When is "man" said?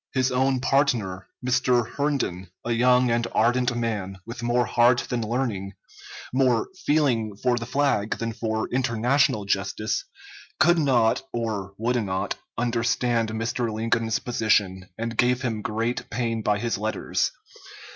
3.77-4.17